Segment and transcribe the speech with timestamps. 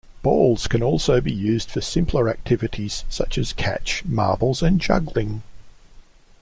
[0.23, 5.43] Balls can also be used for simpler activities, such as catch, marbles and juggling.